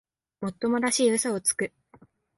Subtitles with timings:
[0.41, 1.71] もっともらしい嘘をつく